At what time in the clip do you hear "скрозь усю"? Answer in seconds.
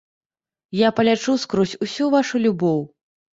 1.43-2.09